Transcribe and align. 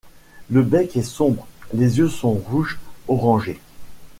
Le 0.49 0.63
bec 0.63 0.97
est 0.97 1.03
sombre, 1.03 1.45
les 1.75 1.99
yeux 1.99 2.09
sont 2.09 2.31
rouge-orangé. 2.33 3.59